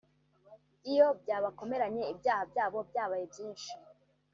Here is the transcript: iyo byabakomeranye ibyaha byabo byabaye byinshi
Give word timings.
iyo 0.91 1.07
byabakomeranye 1.21 2.03
ibyaha 2.13 2.43
byabo 2.51 2.79
byabaye 2.89 3.23
byinshi 3.31 3.71